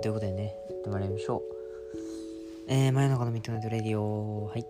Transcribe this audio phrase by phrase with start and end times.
[0.00, 1.42] ということでね、やってまいりましょう。
[2.68, 4.46] えー、真夜中の Midnight Radio。
[4.46, 4.64] はい。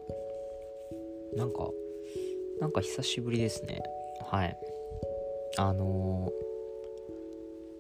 [1.36, 1.68] なんか、
[2.60, 3.82] なんか久しぶりですね。
[4.30, 4.56] はい。
[5.58, 6.30] あの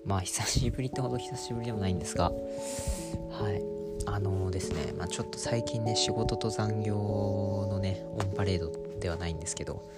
[0.04, 2.30] ー、まあ久しぶりってほど久しぶりでもないんですが、は
[3.50, 3.62] い。
[4.06, 8.70] あのー、ですね、まあちょっと最近ね、仕事と残業のね、オンパレード
[9.00, 9.88] ではないんですけど、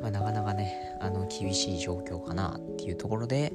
[0.00, 3.52] まあなかなかね、あの、厳しい状況かなっていうところで、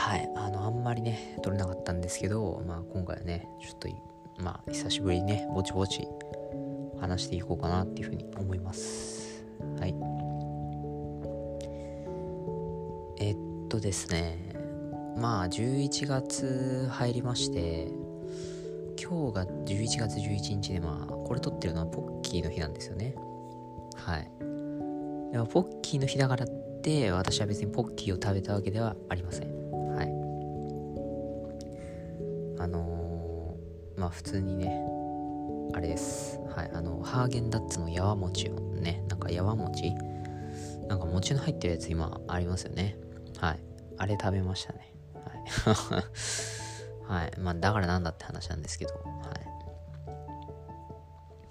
[0.00, 0.30] はい。
[0.34, 3.88] あのあんまりね撮れなかったんですけど、まあ、今回はねちょっと
[4.42, 6.08] まあ久しぶりにねぼちぼち
[6.98, 9.44] 話していこうかなっていうふうに思います。
[9.78, 9.94] はい。
[13.18, 13.36] えっ
[13.68, 14.38] とですね。
[15.18, 17.88] まあ11月入りまして
[18.98, 23.14] 今日が11月11日でまあこれ撮ってるのはポッキーの日なんですよね。
[23.96, 24.30] はい。
[25.30, 26.48] でもポッキーの日だからっ
[26.82, 29.59] て私は別にポッキーを食べたわけではありません。
[32.60, 34.84] あのー、まあ普通にね
[35.72, 36.38] あれです。
[36.54, 39.94] はいあのハーゲンダッツのやわ餅をねなんかやわ餅
[40.86, 42.98] なんか餅の入ってるやつ今ありますよね。
[43.38, 43.60] はい。
[43.96, 44.94] あれ食べましたね。
[45.14, 45.44] はい。
[47.24, 47.32] はい。
[47.40, 48.92] まあだからなんだって話なんですけど。
[48.92, 49.04] はい。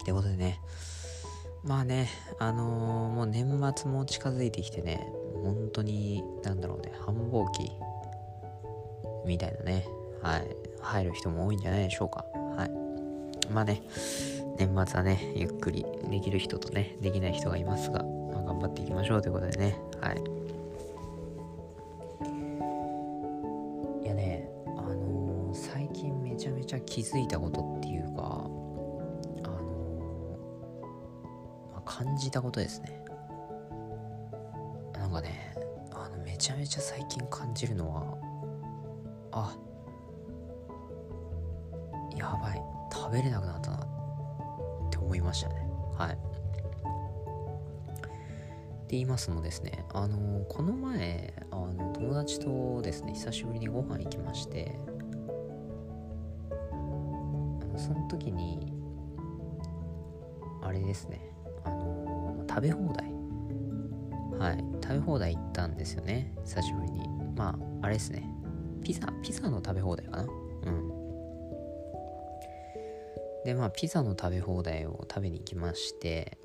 [0.04, 0.62] ってことでね。
[1.64, 5.12] まあねあのー、もう年末も近づいてきてね
[5.44, 7.72] 本当になんだろうね繁忙期
[9.26, 9.88] みたいなね。
[10.22, 10.69] はい。
[10.82, 12.26] 入る人も多いんじゃないでしょうか。
[12.56, 12.90] はい。
[13.52, 13.82] まあね、
[14.58, 20.22] 年末はね、ゆっくりできる人とね、できない人がいますが、まあ、頑張っていきましょうということでね、はい。
[24.04, 30.92] いやね、あのー、最近めちゃめちゃ気づいたことっていうか、あのー、
[31.74, 33.04] まあ、感じたことですね。
[34.94, 35.56] なんかね、
[35.92, 38.18] あのめちゃめちゃ最近感じるのは、
[39.32, 39.56] あ
[42.20, 42.62] やばい。
[42.92, 43.78] 食べれなくなったな。
[43.78, 43.80] っ
[44.92, 45.56] て思いましたね。
[45.98, 46.12] はい。
[46.12, 46.16] っ
[48.90, 49.86] て言いますのですね。
[49.94, 54.80] あのこの前あの友達とですね久しぶりにご飯行きまして
[57.78, 58.74] その時に
[60.62, 61.22] あれですね。
[61.64, 63.14] あの食べ放題。
[64.40, 64.64] はい。
[64.84, 66.34] 食べ放題行ったんですよね。
[66.44, 67.08] 久しぶりに。
[67.36, 68.30] まああれですね。
[68.84, 70.28] ピザピザの食べ放題かな。
[73.46, 76.38] でまあピザの食べ放題を食べに行きまして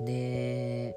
[0.00, 0.96] で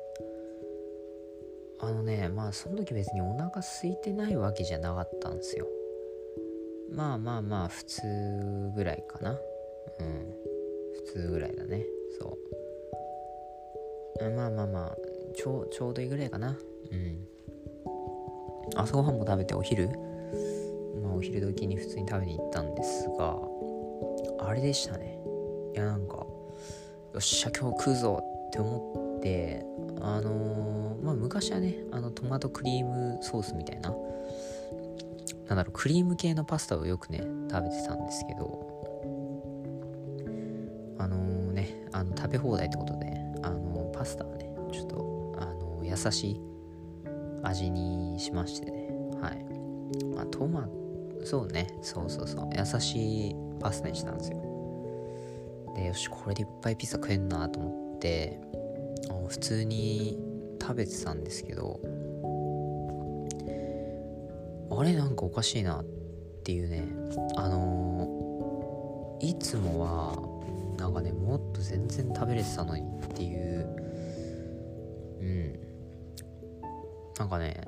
[1.80, 5.68] あのねまあその時別にお腹空いてないわけじゃなかったんですよ。
[6.92, 8.02] まあまあまあ普通
[8.76, 9.32] ぐらいかな。
[9.32, 9.38] うん。
[11.06, 11.86] 普通ぐらいだね。
[12.20, 12.38] そ
[14.20, 14.30] う。
[14.36, 14.98] まあまあまあ
[15.36, 16.58] ちょちょうどいいぐらいかな。
[16.92, 17.28] うん。
[18.76, 19.90] 朝ごはんも食べてお昼？
[21.04, 23.38] まあお昼時に普通に食べに行ったんですが
[24.40, 25.20] あれでしたね。
[25.74, 26.28] いやなんかよ
[27.18, 29.66] っしゃ今日食うぞって思って
[30.02, 33.94] あのー、まあ昔はねあのトマトクリームソースみたいな
[35.48, 38.68] なんだろうクリーム系のパスタをよくね食べてたんですけど
[40.98, 43.08] あのー、ねあの食べ放題ってことで
[43.44, 46.42] あのー、パスタはねちょっとあの優しい
[47.44, 48.90] 味にしましてね。
[49.22, 49.46] はい。
[50.16, 50.68] まあトマ
[51.24, 51.68] そうね。
[51.82, 52.50] そうそうそう。
[52.58, 54.38] 優しいパスタにしたんですよ。
[55.76, 58.40] でよしこれでいっぱいピザ食えんなと思って
[59.28, 60.18] 普通に
[60.60, 61.80] 食べてたんですけど
[64.72, 65.86] あれなんかおかしいなっ
[66.44, 66.84] ていうね
[67.36, 70.38] あのー、いつもは
[70.78, 73.88] なんかねもっと全然食べれてたのにっていう
[75.22, 75.60] うん。
[77.18, 77.62] なんかね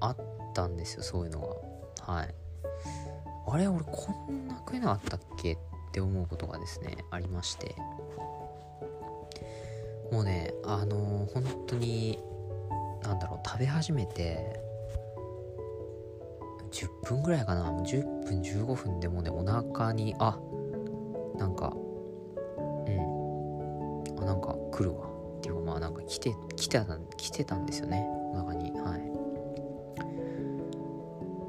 [0.00, 0.16] あっ
[0.54, 2.12] たんですよそういうのが。
[2.14, 2.34] はい。
[3.48, 5.56] あれ俺こんな食えなかったっけっ
[5.92, 7.74] て思うことがですねありまして。
[10.12, 12.18] もうねあのー、本当に
[13.02, 14.60] なんだろう食べ始めて
[16.70, 17.70] 10分ぐらいかな。
[17.82, 20.38] 10分15分でもねお腹にあ
[21.38, 21.74] なんか
[22.86, 24.20] うん。
[24.20, 25.06] あなんか来るわ。
[25.38, 28.06] っていうかまあなんか来て来てた来てたんですよね。
[28.32, 28.70] お腹に。
[28.78, 29.12] はい。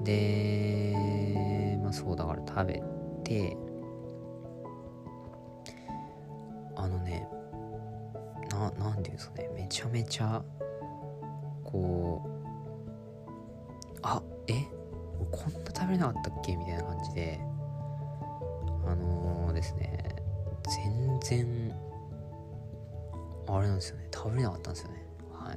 [0.04, 0.67] で
[2.08, 2.82] そうだから食べ
[3.26, 3.58] て
[6.78, 7.28] あのね
[8.50, 10.42] ななんていうんですかねめちゃめちゃ
[11.66, 12.30] こう
[14.04, 14.54] あえ
[15.32, 16.56] こんな食べれなかったっけ？
[16.56, 17.42] みたいな感じで
[18.86, 20.16] あのー、ですね
[20.64, 21.76] 全然
[23.50, 25.06] あれなんですよね食べれなかったんですよね。
[25.34, 25.54] は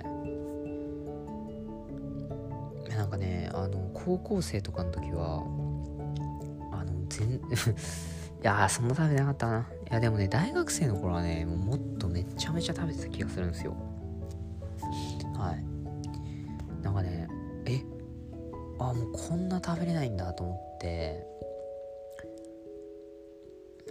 [2.88, 2.90] い。
[2.90, 5.44] なんかねあの高校生とかの時は
[7.20, 7.40] 全
[8.42, 9.68] いやそんな食べてなかったな。
[9.90, 13.76] いやでもね大学生の頃はねもうもっとめちゃめちゃ食べてた気がするんですよ。
[15.36, 15.64] はい。
[16.82, 17.28] なんかね
[17.66, 17.82] え？
[18.78, 21.26] あもうこんな食べれないんだと思って。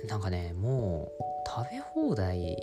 [0.08, 2.58] なんかねもう食べ放題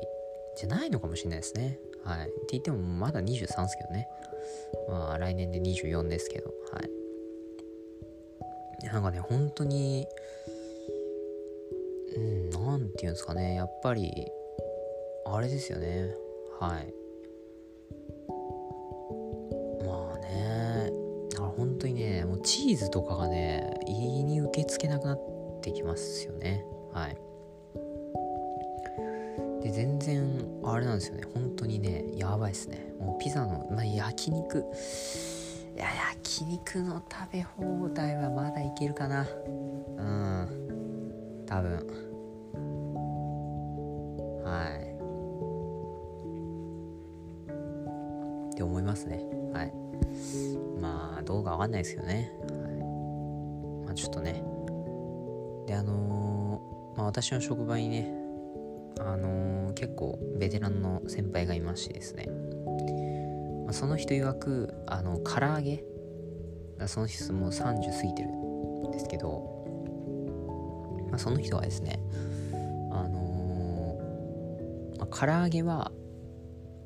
[0.57, 1.79] じゃないのかもしれないですね。
[2.03, 2.29] はい。
[2.29, 4.09] って言ってもまだ23ですけどね。
[4.89, 6.53] まあ来年で24ですけど。
[6.73, 6.91] はい。
[8.87, 10.07] なんかね本当に
[12.17, 13.55] うん何て言うんですかね。
[13.55, 14.11] やっぱり
[15.27, 16.15] あれですよね。
[16.61, 16.95] はい。
[19.85, 20.91] まあね。
[21.31, 25.21] だから本当にねもうチーズとかがね胃に受け付けなくなっ
[25.63, 26.65] てきますよね。
[26.93, 27.17] はい。
[29.63, 30.25] で全然
[30.65, 31.25] あれなんですよね。
[31.35, 32.95] 本当にねやばいっすね。
[32.99, 34.65] もうピザのまあ焼肉。
[35.75, 39.27] いや焼肉の食べ放題はまだいけるかな。
[39.99, 40.66] うん。
[41.47, 41.73] 多分。
[44.45, 44.97] はい。
[48.53, 49.25] って思いますね。
[49.53, 49.87] はい。
[50.81, 54.43] まあどうかわかんないですけどね、はい、まあちょっとね。
[55.67, 58.13] であのー、まあ私の職場にね
[59.01, 62.29] あのー、結構ベテランの先輩がいましてですね。
[63.65, 65.83] まあ、その人曰くあの唐揚げ
[66.87, 69.56] その人もう30過ぎてるんですけど、
[71.17, 71.99] まあ、その人はですね
[72.93, 75.91] あのー、まあ、唐揚げは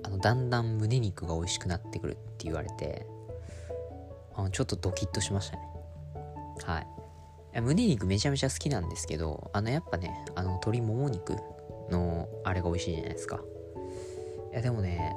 [0.04, 3.06] あのだんだん胸肉が美味しくなってくるって言われて
[4.36, 5.62] あのちょっとドキッとしましたね。
[6.64, 7.60] はい。
[7.60, 11.36] 胸肉めちゃめちゃ好きなんですけどあのやっぱねあの鶏もも肉
[11.90, 13.40] のあれが美味しいじゃないですか。
[14.52, 15.12] いやでもね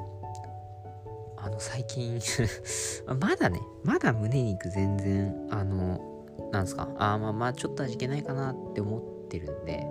[1.38, 2.20] あの最近
[3.20, 6.13] まだねまだ胸肉全然あの
[6.54, 6.88] なんですか？
[6.98, 9.86] あまあまあちょっと味気ないかなって思ってるんで。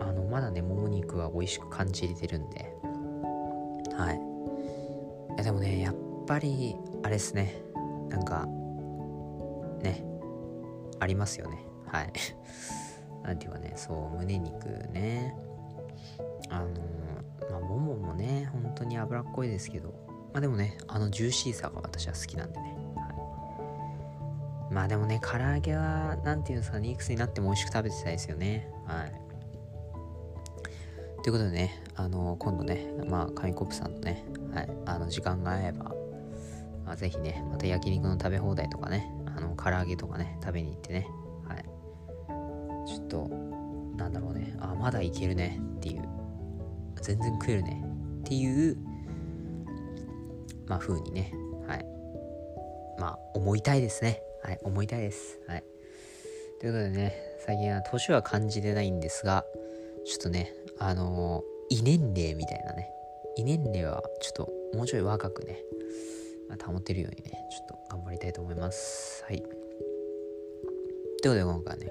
[0.00, 2.74] あのまだねもも肉は美味しく感じれてるんで。
[3.94, 5.40] はい。
[5.40, 5.94] いでもねやっ
[6.26, 7.62] ぱりあれですね。
[8.08, 8.46] なんか
[9.82, 10.04] ね。
[11.00, 11.58] ありますよね。
[11.86, 12.12] はい。
[13.22, 15.34] なんていうかねそう胸肉ね。
[16.50, 16.66] あの
[17.50, 19.90] まあ、もももね、本当に脂っこいですけど、
[20.32, 22.73] まあでもね、あのジューシーさが私は好きなんでね。
[24.74, 28.68] まあでもね、唐揚げは、なんていうんですかね、いくつになっても美味しく食べてたいですよね。
[28.86, 29.12] はい。
[31.22, 35.94] ということでね、あの、今度ね、まあ、紙コップさんとね、はい、あの、時間が合えば、
[36.84, 41.08] まあ、ぜひね、また焼肉の食べ放題とかね、あの、唐揚げとかね、食べに行ってね、
[41.48, 41.64] はい。
[42.88, 43.28] ちょっと、
[43.96, 45.60] なんだろうね、あ、まだいけるね。
[45.76, 46.02] っていう。
[47.00, 47.80] 全然食えるね。
[48.20, 48.76] っていう
[50.66, 51.32] まあ風にね。
[51.66, 51.86] はい。
[52.98, 54.20] まあ思いたいですね。
[54.44, 55.40] はい思いたいです。
[55.48, 55.64] はい。
[56.60, 59.44] ということでね最近は年は感じてないんですが
[60.04, 62.90] ちょっとねあのー、異年齢みたいなね。
[63.36, 65.58] 異年齢はちょっともうちょい若くね、
[66.48, 69.24] まあ、保てるようにねちょっと頑張りたいと思います。
[69.24, 69.38] はい。
[69.38, 69.58] というこ
[71.22, 71.90] とで今回はね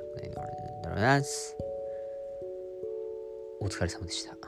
[3.63, 4.42] お疲れ様でした。